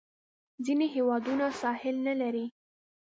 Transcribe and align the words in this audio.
ځینې 0.65 0.87
هیوادونه 0.95 1.45
ساحل 1.61 1.95
نه 2.07 2.13
لري. 2.21 2.45